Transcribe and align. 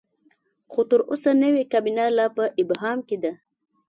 خو 0.71 0.81
تر 0.89 0.99
اوسه 1.09 1.29
نوې 1.43 1.63
کابینه 1.71 2.05
لا 2.17 2.25
په 2.35 2.43
ابهام 2.61 2.99
کې 3.07 3.17
ده. 3.23 3.33